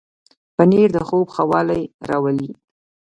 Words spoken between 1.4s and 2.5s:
والی راولي.